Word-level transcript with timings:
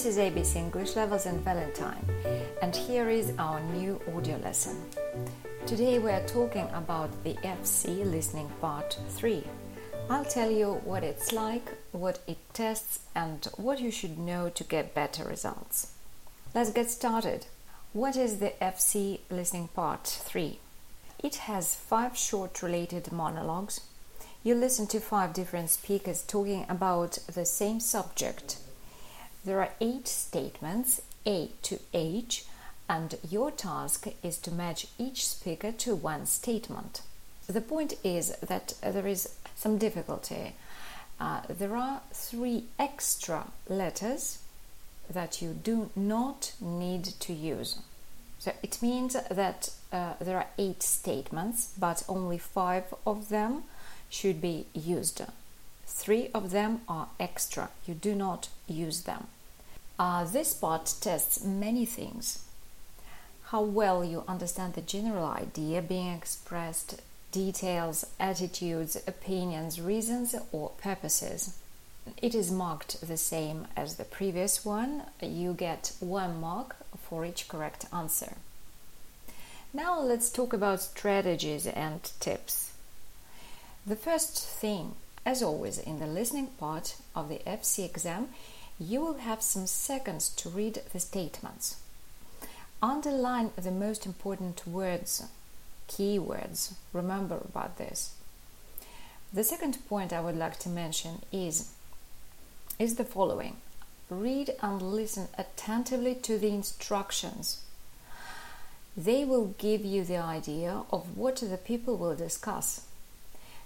Hi, 0.00 0.04
this 0.04 0.16
is 0.16 0.32
ABC 0.32 0.56
English 0.56 0.96
Levels 0.96 1.26
and 1.26 1.42
Valentine, 1.42 2.02
and 2.62 2.74
here 2.74 3.10
is 3.10 3.34
our 3.38 3.60
new 3.60 4.00
audio 4.16 4.38
lesson. 4.38 4.82
Today 5.66 5.98
we 5.98 6.10
are 6.10 6.26
talking 6.26 6.66
about 6.72 7.10
the 7.22 7.34
FCE 7.34 8.10
listening 8.10 8.50
part 8.62 8.98
3. 9.10 9.44
I'll 10.08 10.24
tell 10.24 10.50
you 10.50 10.80
what 10.84 11.04
it's 11.04 11.32
like, 11.32 11.76
what 11.92 12.20
it 12.26 12.38
tests, 12.54 13.00
and 13.14 13.46
what 13.58 13.78
you 13.78 13.90
should 13.90 14.18
know 14.18 14.48
to 14.48 14.64
get 14.64 14.94
better 14.94 15.22
results. 15.22 15.92
Let's 16.54 16.72
get 16.72 16.88
started. 16.88 17.44
What 17.92 18.16
is 18.16 18.38
the 18.38 18.54
FCE 18.58 19.20
listening 19.28 19.68
part 19.68 20.06
3? 20.06 20.60
It 21.22 21.34
has 21.44 21.74
five 21.74 22.16
short 22.16 22.62
related 22.62 23.12
monologues 23.12 23.80
you 24.42 24.54
listen 24.54 24.86
to 24.86 25.00
five 25.00 25.34
different 25.34 25.68
speakers 25.68 26.22
talking 26.22 26.64
about 26.70 27.18
the 27.34 27.44
same 27.44 27.78
subject. 27.78 28.56
There 29.44 29.60
are 29.60 29.70
eight 29.80 30.06
statements, 30.06 31.00
A 31.26 31.50
to 31.62 31.78
H, 31.94 32.44
and 32.88 33.16
your 33.28 33.50
task 33.50 34.06
is 34.22 34.36
to 34.38 34.50
match 34.50 34.86
each 34.98 35.26
speaker 35.26 35.72
to 35.72 35.94
one 35.94 36.26
statement. 36.26 37.02
The 37.46 37.60
point 37.60 37.94
is 38.04 38.36
that 38.46 38.74
there 38.82 39.06
is 39.06 39.34
some 39.56 39.78
difficulty. 39.78 40.54
Uh, 41.18 41.40
there 41.48 41.76
are 41.76 42.02
three 42.12 42.64
extra 42.78 43.46
letters 43.68 44.38
that 45.08 45.40
you 45.42 45.52
do 45.52 45.90
not 45.96 46.52
need 46.60 47.04
to 47.04 47.32
use. 47.32 47.78
So 48.38 48.52
it 48.62 48.80
means 48.80 49.16
that 49.30 49.70
uh, 49.92 50.14
there 50.20 50.38
are 50.38 50.46
eight 50.58 50.82
statements, 50.82 51.72
but 51.78 52.02
only 52.08 52.38
five 52.38 52.94
of 53.06 53.28
them 53.28 53.64
should 54.08 54.40
be 54.40 54.66
used. 54.74 55.22
Three 55.90 56.30
of 56.32 56.50
them 56.50 56.80
are 56.88 57.08
extra, 57.18 57.68
you 57.86 57.94
do 57.94 58.14
not 58.14 58.48
use 58.66 59.02
them. 59.02 59.26
Uh, 59.98 60.24
this 60.24 60.54
part 60.54 60.94
tests 61.00 61.44
many 61.44 61.84
things 61.84 62.38
how 63.50 63.60
well 63.60 64.04
you 64.04 64.22
understand 64.28 64.74
the 64.74 64.80
general 64.80 65.26
idea 65.26 65.82
being 65.82 66.14
expressed, 66.14 67.02
details, 67.32 68.06
attitudes, 68.20 68.96
opinions, 69.08 69.80
reasons, 69.80 70.36
or 70.52 70.70
purposes. 70.80 71.58
It 72.22 72.32
is 72.32 72.52
marked 72.52 73.00
the 73.00 73.16
same 73.16 73.66
as 73.76 73.96
the 73.96 74.04
previous 74.04 74.64
one. 74.64 75.02
You 75.20 75.52
get 75.52 75.92
one 75.98 76.40
mark 76.40 76.76
for 76.96 77.24
each 77.24 77.48
correct 77.48 77.86
answer. 77.92 78.34
Now 79.74 79.98
let's 79.98 80.30
talk 80.30 80.52
about 80.52 80.82
strategies 80.82 81.66
and 81.66 82.04
tips. 82.20 82.70
The 83.84 83.96
first 83.96 84.38
thing, 84.38 84.94
as 85.24 85.42
always 85.42 85.78
in 85.78 85.98
the 85.98 86.06
listening 86.06 86.48
part 86.58 86.96
of 87.14 87.28
the 87.28 87.40
FCE 87.46 87.84
exam, 87.84 88.28
you 88.78 89.00
will 89.00 89.18
have 89.18 89.42
some 89.42 89.66
seconds 89.66 90.30
to 90.30 90.48
read 90.48 90.80
the 90.92 91.00
statements. 91.00 91.76
Underline 92.82 93.50
the 93.56 93.70
most 93.70 94.06
important 94.06 94.66
words, 94.66 95.24
keywords. 95.88 96.72
Remember 96.94 97.36
about 97.36 97.76
this. 97.76 98.14
The 99.32 99.44
second 99.44 99.78
point 99.88 100.12
I 100.12 100.20
would 100.20 100.36
like 100.36 100.58
to 100.60 100.68
mention 100.68 101.22
is 101.30 101.72
is 102.78 102.96
the 102.96 103.04
following. 103.04 103.58
Read 104.08 104.54
and 104.62 104.80
listen 104.80 105.28
attentively 105.36 106.14
to 106.14 106.38
the 106.38 106.48
instructions. 106.48 107.60
They 108.96 109.24
will 109.24 109.54
give 109.58 109.84
you 109.84 110.02
the 110.02 110.16
idea 110.16 110.82
of 110.90 111.16
what 111.16 111.36
the 111.36 111.58
people 111.58 111.96
will 111.96 112.16
discuss. 112.16 112.86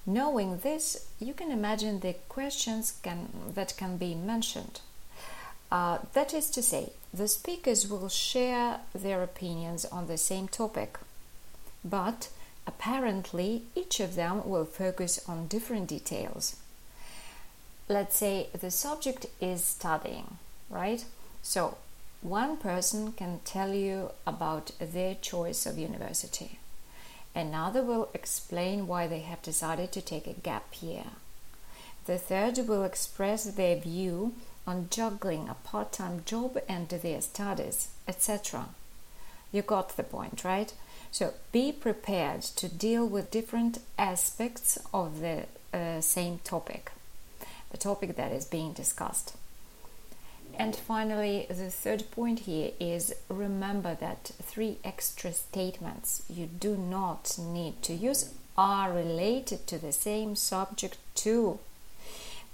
Knowing 0.06 0.59
this, 0.59 1.06
you 1.19 1.32
can 1.32 1.50
imagine 1.50 2.00
the 2.00 2.15
questions 2.28 2.94
can, 3.03 3.28
that 3.54 3.75
can 3.76 3.97
be 3.97 4.15
mentioned. 4.15 4.81
Uh, 5.72 5.98
that 6.12 6.34
is 6.34 6.50
to 6.50 6.62
say, 6.62 6.92
the 7.12 7.26
speakers 7.26 7.88
will 7.88 8.09
share 8.09 8.81
their 8.94 9.22
opinions 9.22 9.84
on 9.87 10.06
the 10.06 10.19
same 10.19 10.47
topic, 10.47 10.98
but 11.84 12.28
apparently 12.66 13.62
each 13.75 13.98
of 13.98 14.15
them 14.15 14.48
will 14.48 14.66
focus 14.66 15.20
on 15.26 15.47
different 15.47 15.88
details. 15.88 16.56
Let's 17.88 18.16
say 18.16 18.48
the 18.59 18.71
subject 18.71 19.26
is 19.41 19.65
studying, 19.65 20.38
right? 20.71 21.04
So, 21.42 21.76
one 22.21 22.56
person 22.56 23.12
can 23.12 23.41
tell 23.44 23.75
you 23.75 24.10
about 24.26 24.71
their 24.78 25.15
choice 25.15 25.66
of 25.66 25.78
university. 25.78 26.59
Another 27.34 27.83
will 27.83 28.09
explain 28.15 28.87
why 28.87 29.06
they 29.06 29.21
have 29.21 29.43
decided 29.43 29.91
to 29.93 30.00
take 30.00 30.27
a 30.27 30.33
gap 30.33 30.83
year. 30.83 31.05
The 32.06 32.19
third 32.19 32.59
will 32.69 32.84
express 32.84 33.45
their 33.45 33.77
view 33.77 34.34
on 34.67 34.89
juggling 34.91 35.49
a 35.49 35.55
part 35.55 35.93
time 35.93 36.22
job 36.25 36.59
and 36.69 36.89
their 36.89 37.21
studies, 37.21 37.89
etc. 38.06 38.67
You 39.53 39.62
got 39.62 39.97
the 39.97 40.03
point, 40.03 40.45
right? 40.45 40.72
So 41.11 41.34
be 41.53 41.72
prepared 41.72 42.43
to 42.43 42.69
deal 42.69 43.06
with 43.06 43.31
different 43.31 43.78
aspects 43.99 44.78
of 44.93 45.21
the 45.21 45.47
uh, 45.72 46.01
same 46.01 46.41
topic, 46.45 46.93
the 47.71 47.78
topic 47.78 48.16
that 48.16 48.33
is 48.33 48.45
being 48.45 48.72
discussed. 48.72 49.37
And 50.56 50.76
finally, 50.76 51.47
the 51.48 51.70
third 51.70 52.10
point 52.10 52.41
here 52.41 52.72
is 52.78 53.15
remember 53.28 53.94
that 54.00 54.31
three 54.42 54.78
extra 54.84 55.32
statements 55.32 56.22
you 56.28 56.47
do 56.47 56.76
not 56.76 57.37
need 57.38 57.82
to 57.82 57.94
use 57.94 58.32
are 58.56 58.92
related 58.92 59.66
to 59.66 59.78
the 59.78 59.92
same 59.92 60.37
subject 60.37 60.97
too, 61.15 61.59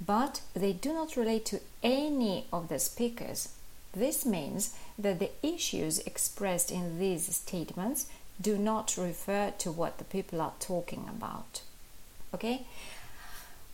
but 0.05 0.41
they 0.55 0.73
do 0.73 0.93
not 0.93 1.17
relate 1.17 1.45
to 1.47 1.61
any 1.83 2.47
of 2.53 2.69
the 2.69 2.79
speakers. 2.79 3.51
This 3.93 4.25
means 4.25 4.75
that 4.99 5.19
the 5.19 5.31
issues 5.43 5.99
expressed 6.01 6.71
in 6.71 6.99
these 6.99 7.35
statements 7.35 8.07
do 8.41 8.57
not 8.57 8.97
refer 8.97 9.53
to 9.59 9.71
what 9.71 9.99
the 9.99 10.05
people 10.05 10.41
are 10.41 10.55
talking 10.59 11.07
about. 11.09 11.61
Okay? 12.33 12.67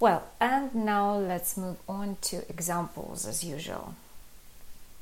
Well, 0.01 0.25
and 0.41 0.75
now 0.75 1.17
let's 1.17 1.57
move 1.57 1.77
on 1.89 2.17
to 2.23 2.49
examples 2.51 3.27
as 3.27 3.45
usual. 3.45 3.95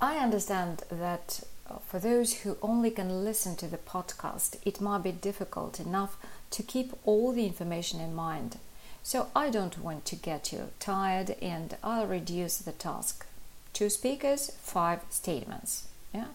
I 0.04 0.18
understand 0.18 0.82
that 0.90 1.40
uh, 1.66 1.78
for 1.78 1.98
those 1.98 2.40
who 2.40 2.58
only 2.60 2.90
can 2.90 3.24
listen 3.24 3.56
to 3.56 3.66
the 3.66 3.78
podcast, 3.78 4.58
it 4.62 4.78
might 4.78 5.02
be 5.02 5.12
difficult 5.12 5.80
enough 5.80 6.18
to 6.50 6.62
keep 6.62 6.92
all 7.06 7.32
the 7.32 7.46
information 7.46 8.00
in 8.00 8.14
mind. 8.14 8.58
So 9.02 9.28
I 9.34 9.48
don't 9.48 9.78
want 9.78 10.04
to 10.04 10.16
get 10.16 10.52
you 10.52 10.68
tired 10.78 11.30
and 11.40 11.78
I'll 11.82 12.06
reduce 12.06 12.58
the 12.58 12.72
task. 12.72 13.24
Two 13.72 13.88
speakers, 13.88 14.50
five 14.60 15.00
statements. 15.08 15.88
Yeah? 16.12 16.26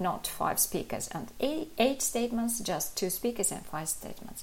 Not 0.00 0.26
five 0.26 0.58
speakers 0.58 1.06
and 1.12 1.28
eight, 1.38 1.70
eight 1.78 2.02
statements, 2.02 2.58
just 2.58 2.96
two 2.96 3.10
speakers 3.10 3.52
and 3.52 3.64
five 3.64 3.90
statements. 3.90 4.42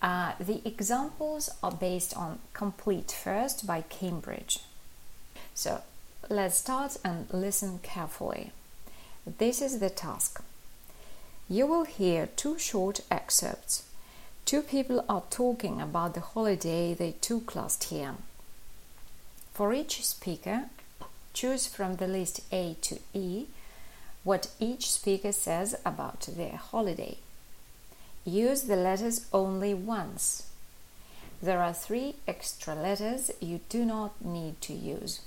Uh, 0.00 0.32
the 0.40 0.66
examples 0.66 1.50
are 1.62 1.72
based 1.72 2.16
on 2.16 2.38
Complete 2.54 3.12
First 3.12 3.66
by 3.66 3.82
Cambridge. 3.82 4.60
So 5.52 5.82
Let's 6.28 6.58
start 6.58 6.96
and 7.04 7.26
listen 7.32 7.78
carefully. 7.84 8.50
This 9.38 9.62
is 9.62 9.78
the 9.78 9.90
task. 9.90 10.42
You 11.48 11.66
will 11.66 11.84
hear 11.84 12.28
two 12.34 12.58
short 12.58 13.00
excerpts. 13.10 13.84
Two 14.44 14.62
people 14.62 15.04
are 15.08 15.22
talking 15.30 15.80
about 15.80 16.14
the 16.14 16.20
holiday 16.20 16.94
they 16.94 17.12
took 17.20 17.54
last 17.54 17.92
year. 17.92 18.14
For 19.52 19.72
each 19.72 20.04
speaker, 20.04 20.64
choose 21.32 21.68
from 21.68 21.96
the 21.96 22.08
list 22.08 22.40
A 22.50 22.76
to 22.82 22.98
E 23.14 23.46
what 24.24 24.50
each 24.58 24.90
speaker 24.90 25.30
says 25.30 25.76
about 25.84 26.22
their 26.22 26.56
holiday. 26.56 27.18
Use 28.24 28.62
the 28.62 28.74
letters 28.74 29.26
only 29.32 29.72
once. 29.72 30.48
There 31.40 31.62
are 31.62 31.72
three 31.72 32.16
extra 32.26 32.74
letters 32.74 33.30
you 33.40 33.60
do 33.68 33.84
not 33.84 34.24
need 34.24 34.60
to 34.62 34.72
use. 34.72 35.20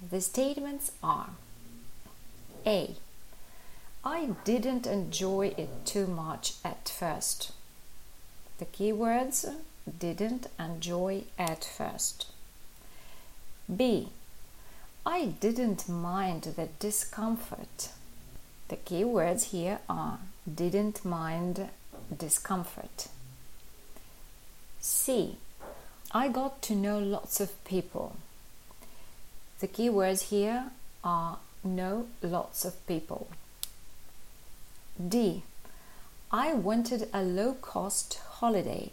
The 0.00 0.20
statements 0.20 0.92
are 1.02 1.30
A. 2.64 2.94
I 4.04 4.30
didn't 4.44 4.86
enjoy 4.86 5.54
it 5.56 5.84
too 5.84 6.06
much 6.06 6.54
at 6.64 6.88
first. 6.88 7.50
The 8.58 8.64
keywords 8.66 9.44
didn't 9.98 10.46
enjoy 10.58 11.24
at 11.36 11.64
first. 11.64 12.26
B. 13.74 14.10
I 15.04 15.26
didn't 15.26 15.88
mind 15.88 16.42
the 16.56 16.68
discomfort. 16.78 17.90
The 18.68 18.76
keywords 18.76 19.50
here 19.50 19.80
are 19.88 20.20
didn't 20.46 21.04
mind 21.04 21.68
discomfort. 22.16 23.08
C. 24.80 25.36
I 26.12 26.28
got 26.28 26.62
to 26.62 26.74
know 26.74 26.98
lots 26.98 27.40
of 27.40 27.62
people. 27.64 28.16
The 29.60 29.66
key 29.66 29.90
words 29.90 30.30
here 30.30 30.70
are 31.02 31.38
know 31.64 32.06
lots 32.22 32.64
of 32.64 32.86
people. 32.86 33.28
D. 34.96 35.42
I 36.30 36.54
wanted 36.54 37.08
a 37.12 37.22
low 37.22 37.54
cost 37.54 38.20
holiday. 38.38 38.92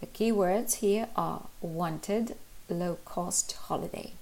The 0.00 0.06
key 0.06 0.32
words 0.32 0.76
here 0.76 1.08
are 1.16 1.42
wanted, 1.60 2.36
low 2.70 2.98
cost 3.04 3.52
holiday. 3.52 4.12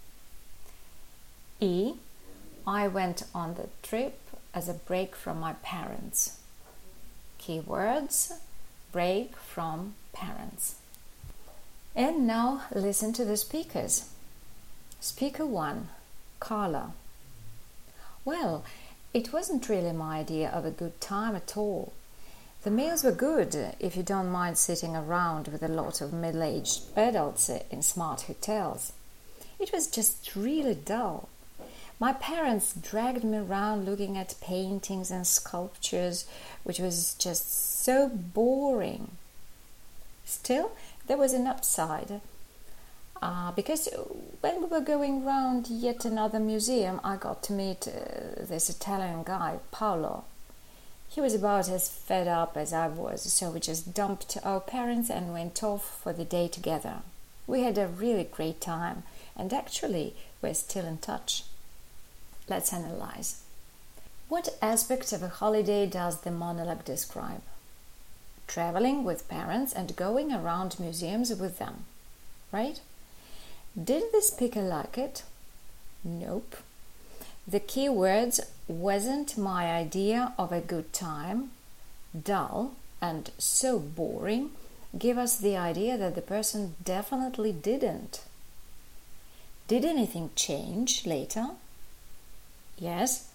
E. 1.61 1.95
I 2.67 2.89
went 2.89 3.23
on 3.35 3.55
the 3.55 3.69
trip 3.83 4.19
as 4.53 4.69
a 4.69 4.75
break 4.75 5.15
from 5.15 5.39
my 5.39 5.53
parents. 5.63 6.39
Keywords 7.41 8.33
break 8.91 9.37
from 9.37 9.95
parents. 10.13 10.77
And 11.95 12.27
now 12.27 12.65
listen 12.75 13.13
to 13.15 13.25
the 13.25 13.37
speakers. 13.37 14.11
Speaker 15.01 15.47
1 15.47 15.89
Carla. 16.41 16.93
Well, 18.25 18.65
it 19.15 19.33
wasn't 19.33 19.69
really 19.69 19.93
my 19.93 20.19
idea 20.19 20.51
of 20.51 20.65
a 20.65 20.73
good 20.73 21.01
time 21.01 21.37
at 21.37 21.57
all. 21.57 21.93
The 22.65 22.73
meals 22.73 23.05
were 23.05 23.13
good 23.13 23.77
if 23.79 23.97
you 23.97 24.03
don't 24.03 24.29
mind 24.29 24.59
sitting 24.59 24.97
around 24.97 25.47
with 25.47 25.63
a 25.63 25.69
lot 25.69 26.01
of 26.01 26.13
middle 26.13 26.43
aged 26.43 26.83
adults 26.97 27.49
in 27.49 27.83
smart 27.83 28.23
hotels. 28.23 28.93
It 29.61 29.73
was 29.73 29.87
just 29.87 30.35
really 30.35 30.75
dull. 30.75 31.29
My 32.01 32.13
parents 32.13 32.75
dragged 32.75 33.23
me 33.23 33.39
around 33.39 33.87
looking 33.87 34.19
at 34.19 34.35
paintings 34.41 35.13
and 35.13 35.25
sculptures, 35.25 36.27
which 36.65 36.81
was 36.81 37.15
just 37.15 37.85
so 37.85 38.09
boring. 38.09 39.13
Still, 40.25 40.73
there 41.07 41.17
was 41.17 41.35
an 41.35 41.47
upside. 41.47 42.21
Uh, 43.21 43.51
because 43.53 43.89
when 44.41 44.61
we 44.63 44.67
were 44.69 44.81
going 44.81 45.25
round 45.25 45.69
yet 45.69 46.05
another 46.05 46.39
museum, 46.39 47.01
I 47.03 47.17
got 47.17 47.43
to 47.45 47.53
meet 47.53 47.89
uh, 47.89 48.45
this 48.45 48.71
Italian 48.71 49.25
guy, 49.25 49.59
Paolo. 49.73 50.25
He 51.09 51.21
was 51.21 51.35
about 51.35 51.69
as 51.69 51.89
fed 51.89 52.29
up 52.29 52.57
as 52.57 52.73
I 52.73 52.87
was, 52.87 53.33
so 53.33 53.51
we 53.51 53.61
just 53.61 53.95
dumped 53.95 54.37
our 54.45 54.61
parents 54.61 55.11
and 55.11 55.33
went 55.33 55.63
off 55.65 56.01
for 56.03 56.13
the 56.13 56.25
day 56.25 56.47
together. 56.49 56.99
We 57.47 57.63
had 57.63 57.79
a 57.79 57.89
really 57.89 58.25
great 58.25 58.61
time, 58.61 59.03
and 59.37 59.53
actually, 59.53 60.15
we're 60.41 60.55
still 60.55 60.87
in 60.87 60.99
touch. 60.99 61.45
Let's 62.49 62.73
analyze. 62.73 63.43
What 64.29 64.57
aspect 64.61 65.13
of 65.13 65.23
a 65.23 65.29
holiday 65.29 65.87
does 65.87 66.21
the 66.21 66.31
monologue 66.31 66.85
describe? 66.85 67.43
Traveling 68.47 69.03
with 69.03 69.29
parents 69.29 69.73
and 69.73 69.97
going 69.97 70.33
around 70.33 70.79
museums 70.79 71.35
with 71.35 71.59
them, 71.59 71.87
right? 72.53 72.81
Did 73.83 74.11
the 74.13 74.23
speaker 74.23 74.63
like 74.63 74.99
it? 74.99 75.23
Nope. 76.03 76.57
The 77.47 77.61
key 77.61 77.89
words 77.89 78.41
wasn't 78.67 79.39
my 79.39 79.71
idea 79.71 80.33
of 80.37 80.53
a 80.53 80.61
good 80.61 80.93
time, 80.93 81.51
dull, 82.25 82.73
and 83.01 83.31
so 83.39 83.79
boring 83.79 84.51
give 84.97 85.19
us 85.19 85.37
the 85.37 85.57
idea 85.57 85.97
that 85.97 86.15
the 86.15 86.23
person 86.23 86.75
definitely 86.83 87.53
didn't. 87.53 88.23
Did 89.69 89.85
anything 89.85 90.31
change 90.35 91.07
later? 91.07 91.49
Yes, 92.79 93.29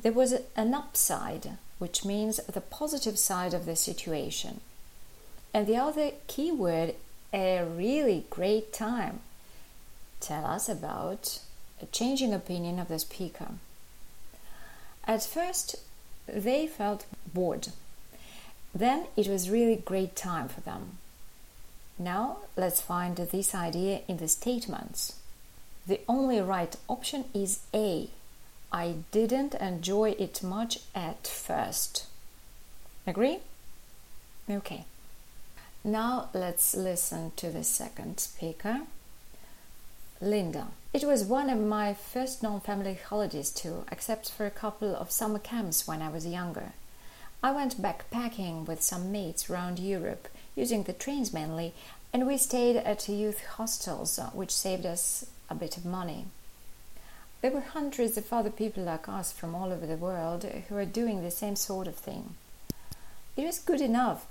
there 0.00 0.12
was 0.12 0.34
an 0.56 0.72
upside, 0.72 1.58
which 1.78 2.04
means 2.04 2.38
the 2.38 2.60
positive 2.60 3.18
side 3.18 3.52
of 3.52 3.66
the 3.66 3.76
situation. 3.76 4.60
And 5.52 5.66
the 5.66 5.76
other 5.76 6.12
key 6.26 6.52
word, 6.52 6.94
a 7.32 7.64
really 7.64 8.24
great 8.30 8.72
time. 8.72 9.20
Tell 10.20 10.44
us 10.44 10.68
about 10.68 11.40
a 11.82 11.86
changing 11.86 12.32
opinion 12.32 12.78
of 12.78 12.88
the 12.88 12.98
speaker. 12.98 13.48
At 15.04 15.24
first, 15.24 15.76
they 16.28 16.66
felt 16.66 17.06
bored. 17.32 17.68
Then 18.74 19.06
it 19.16 19.26
was 19.26 19.50
really 19.50 19.76
great 19.76 20.14
time 20.14 20.48
for 20.48 20.60
them. 20.60 20.98
Now 21.98 22.38
let's 22.56 22.80
find 22.80 23.16
this 23.16 23.54
idea 23.54 24.02
in 24.08 24.18
the 24.18 24.28
statements. 24.28 25.14
The 25.86 26.00
only 26.08 26.40
right 26.40 26.76
option 26.88 27.24
is 27.34 27.60
A. 27.74 28.10
I 28.72 28.96
didn't 29.10 29.54
enjoy 29.54 30.10
it 30.18 30.42
much 30.42 30.78
at 30.94 31.26
first. 31.26 32.06
Agree? 33.06 33.38
Okay. 34.48 34.84
Now 35.82 36.28
let's 36.32 36.74
listen 36.74 37.32
to 37.36 37.50
the 37.50 37.64
second 37.64 38.20
speaker, 38.20 38.82
Linda. 40.20 40.66
It 40.92 41.04
was 41.04 41.24
one 41.24 41.48
of 41.48 41.58
my 41.58 41.94
first 41.94 42.42
non 42.42 42.60
family 42.60 42.94
holidays 42.94 43.50
too, 43.50 43.84
except 43.90 44.30
for 44.30 44.44
a 44.44 44.50
couple 44.50 44.94
of 44.94 45.10
summer 45.10 45.38
camps 45.38 45.88
when 45.88 46.02
I 46.02 46.10
was 46.10 46.26
younger. 46.26 46.72
I 47.42 47.52
went 47.52 47.80
backpacking 47.80 48.66
with 48.66 48.82
some 48.82 49.10
mates 49.10 49.48
round 49.48 49.78
Europe, 49.78 50.28
using 50.54 50.82
the 50.82 50.92
trains 50.92 51.32
mainly, 51.32 51.72
and 52.12 52.26
we 52.26 52.36
stayed 52.36 52.76
at 52.76 53.08
youth 53.08 53.42
hostels, 53.56 54.18
uh, 54.18 54.26
which 54.34 54.50
saved 54.50 54.84
us 54.84 55.24
a 55.48 55.54
bit 55.54 55.78
of 55.78 55.86
money. 55.86 56.26
There 57.40 57.50
were 57.50 57.60
hundreds 57.60 58.18
of 58.18 58.30
other 58.30 58.50
people 58.50 58.82
like 58.82 59.08
us 59.08 59.32
from 59.32 59.54
all 59.54 59.72
over 59.72 59.86
the 59.86 59.96
world 59.96 60.44
who 60.44 60.74
were 60.74 60.84
doing 60.84 61.22
the 61.22 61.30
same 61.30 61.56
sort 61.56 61.86
of 61.86 61.94
thing. 61.94 62.34
It 63.38 63.46
was 63.46 63.58
good 63.58 63.80
enough, 63.80 64.26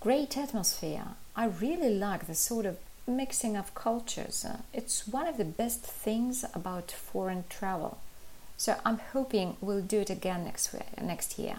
great 0.00 0.38
atmosphere. 0.38 1.08
I 1.36 1.46
really 1.46 1.94
like 1.94 2.26
the 2.26 2.34
sort 2.34 2.64
of 2.64 2.78
mixing 3.06 3.56
of 3.56 3.74
cultures. 3.74 4.44
Uh, 4.44 4.58
it's 4.72 5.06
one 5.06 5.26
of 5.26 5.36
the 5.36 5.44
best 5.44 5.80
things 5.82 6.44
about 6.54 6.90
foreign 6.90 7.44
travel. 7.48 7.98
So 8.56 8.76
I'm 8.84 8.98
hoping 8.98 9.56
we'll 9.60 9.82
do 9.82 10.00
it 10.00 10.10
again 10.10 10.44
next 10.44 10.74
next 11.00 11.38
year. 11.38 11.56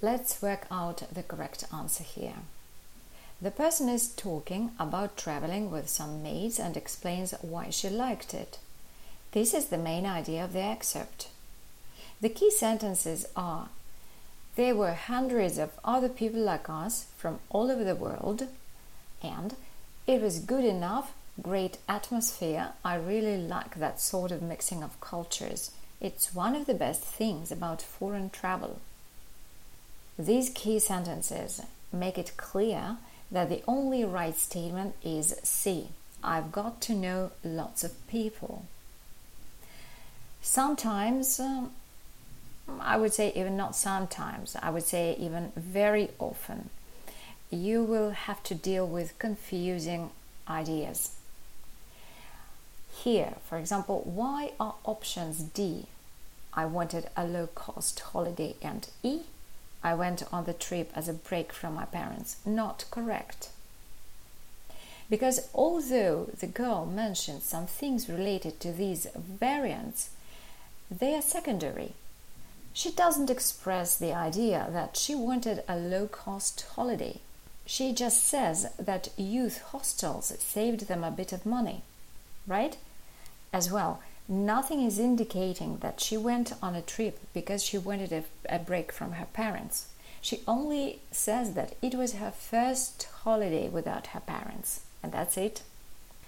Let's 0.00 0.42
work 0.42 0.66
out 0.70 1.04
the 1.12 1.22
correct 1.22 1.64
answer 1.72 2.04
here. 2.04 2.42
The 3.40 3.50
person 3.50 3.88
is 3.88 4.08
talking 4.08 4.72
about 4.78 5.16
traveling 5.16 5.70
with 5.70 5.88
some 5.88 6.22
mates 6.22 6.58
and 6.60 6.76
explains 6.76 7.32
why 7.40 7.70
she 7.70 7.88
liked 7.88 8.34
it. 8.34 8.58
This 9.32 9.54
is 9.54 9.66
the 9.66 9.78
main 9.78 10.06
idea 10.06 10.44
of 10.44 10.52
the 10.52 10.60
excerpt. 10.60 11.28
The 12.20 12.28
key 12.28 12.50
sentences 12.50 13.26
are 13.34 13.68
There 14.54 14.74
were 14.74 14.92
hundreds 14.92 15.56
of 15.56 15.70
other 15.82 16.08
people 16.08 16.40
like 16.40 16.68
us 16.68 17.06
from 17.16 17.38
all 17.48 17.70
over 17.70 17.84
the 17.84 17.94
world, 17.94 18.48
and 19.22 19.54
it 20.06 20.20
was 20.20 20.38
good 20.38 20.64
enough, 20.64 21.12
great 21.40 21.78
atmosphere. 21.88 22.70
I 22.84 22.96
really 22.96 23.36
like 23.36 23.76
that 23.76 24.00
sort 24.00 24.30
of 24.32 24.42
mixing 24.42 24.82
of 24.82 25.00
cultures. 25.00 25.70
It's 26.00 26.34
one 26.34 26.56
of 26.56 26.66
the 26.66 26.74
best 26.74 27.02
things 27.02 27.52
about 27.52 27.80
foreign 27.80 28.30
travel. 28.30 28.80
These 30.18 30.50
key 30.50 30.78
sentences 30.78 31.62
make 31.92 32.18
it 32.18 32.36
clear 32.36 32.96
that 33.30 33.48
the 33.48 33.62
only 33.66 34.04
right 34.04 34.36
statement 34.36 34.94
is 35.02 35.34
C. 35.42 35.88
I've 36.22 36.52
got 36.52 36.80
to 36.82 36.94
know 36.94 37.32
lots 37.42 37.82
of 37.82 38.06
people. 38.08 38.66
Sometimes, 40.42 41.40
um, 41.40 41.72
I 42.80 42.96
would 42.96 43.14
say 43.14 43.32
even 43.34 43.56
not 43.56 43.74
sometimes, 43.76 44.56
I 44.60 44.70
would 44.70 44.82
say 44.82 45.16
even 45.18 45.52
very 45.56 46.10
often, 46.18 46.70
you 47.52 47.84
will 47.84 48.10
have 48.10 48.42
to 48.44 48.54
deal 48.54 48.86
with 48.86 49.18
confusing 49.18 50.10
ideas. 50.48 51.12
Here, 52.92 53.34
for 53.48 53.58
example, 53.58 54.02
why 54.04 54.52
are 54.58 54.74
options 54.84 55.38
D? 55.42 55.86
I 56.54 56.64
wanted 56.66 57.08
a 57.16 57.24
low 57.24 57.46
cost 57.48 58.00
holiday, 58.00 58.56
and 58.62 58.88
E? 59.02 59.20
I 59.82 59.94
went 59.94 60.22
on 60.32 60.44
the 60.44 60.52
trip 60.52 60.90
as 60.94 61.08
a 61.08 61.12
break 61.12 61.52
from 61.52 61.74
my 61.74 61.84
parents. 61.84 62.36
Not 62.46 62.84
correct. 62.90 63.48
Because 65.10 65.48
although 65.54 66.30
the 66.38 66.46
girl 66.46 66.86
mentioned 66.86 67.42
some 67.42 67.66
things 67.66 68.08
related 68.08 68.60
to 68.60 68.72
these 68.72 69.06
variants, 69.14 70.10
they 70.90 71.14
are 71.14 71.22
secondary. 71.22 71.92
She 72.72 72.90
doesn't 72.90 73.30
express 73.30 73.96
the 73.96 74.14
idea 74.14 74.68
that 74.72 74.96
she 74.96 75.14
wanted 75.14 75.64
a 75.68 75.76
low 75.76 76.06
cost 76.06 76.64
holiday. 76.76 77.20
She 77.64 77.92
just 77.92 78.24
says 78.24 78.72
that 78.78 79.08
youth 79.16 79.62
hostels 79.62 80.32
saved 80.38 80.88
them 80.88 81.04
a 81.04 81.10
bit 81.10 81.32
of 81.32 81.46
money, 81.46 81.82
right? 82.46 82.76
As 83.52 83.70
well, 83.70 84.00
nothing 84.28 84.82
is 84.82 84.98
indicating 84.98 85.78
that 85.78 86.00
she 86.00 86.16
went 86.16 86.52
on 86.62 86.74
a 86.74 86.82
trip 86.82 87.18
because 87.32 87.62
she 87.62 87.78
wanted 87.78 88.12
a, 88.12 88.24
a 88.48 88.58
break 88.58 88.92
from 88.92 89.12
her 89.12 89.26
parents. 89.26 89.86
She 90.20 90.40
only 90.46 91.00
says 91.10 91.54
that 91.54 91.74
it 91.82 91.94
was 91.94 92.14
her 92.14 92.30
first 92.30 93.08
holiday 93.24 93.68
without 93.68 94.08
her 94.08 94.20
parents, 94.20 94.82
and 95.02 95.12
that's 95.12 95.36
it. 95.36 95.62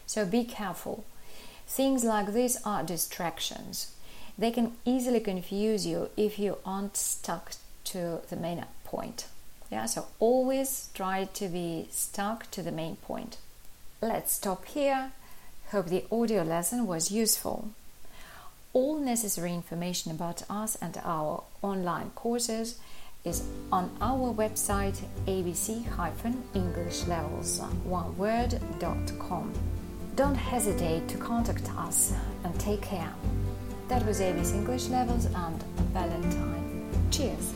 So 0.07 0.27
be 0.27 0.45
careful. 0.45 1.05
Things 1.67 2.05
like 2.05 2.33
this 2.33 2.59
are 2.65 2.83
distractions. 2.83 3.95
They 4.37 4.51
can 4.51 4.73
easily 4.85 5.21
confuse 5.21 5.87
you 5.87 6.11
if 6.17 6.39
you 6.39 6.59
aren't 6.65 6.97
stuck 6.97 7.53
to 7.85 8.21
the 8.29 8.37
main 8.37 8.65
point. 8.85 9.27
Yeah, 9.75 9.87
so 9.87 10.07
always 10.21 10.91
try 10.95 11.25
to 11.35 11.49
be 11.49 11.89
stuck 11.91 12.49
to 12.53 12.63
the 12.63 12.71
main 12.71 12.95
point. 12.95 13.39
Let's 14.01 14.35
stop 14.35 14.67
here. 14.67 15.11
Hope 15.73 15.87
the 15.87 16.05
audio 16.13 16.45
lesson 16.45 16.87
was 16.87 17.11
useful. 17.11 17.71
All 18.73 19.01
necessary 19.01 19.53
information 19.53 20.13
about 20.13 20.45
us 20.49 20.77
and 20.81 20.97
our 21.03 21.43
online 21.61 22.13
courses 22.15 22.79
is 23.25 23.43
on 23.73 23.91
our 24.01 24.33
website 24.33 25.01
abc-englishlevels 25.27 27.59
one 27.85 28.17
word.com. 28.17 29.53
Don't 30.15 30.37
hesitate 30.37 31.09
to 31.09 31.19
contact 31.19 31.69
us 31.77 32.13
and 32.45 32.61
take 32.61 32.83
care. 32.83 33.13
That 33.89 34.07
was 34.07 34.21
ABC 34.21 34.55
English 34.55 34.87
Levels 34.87 35.25
and 35.25 35.61
Valentine. 35.93 36.89
Cheers! 37.11 37.53